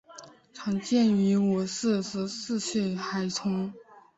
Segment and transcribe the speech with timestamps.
[0.51, 3.71] 常见于五至十四岁孩童。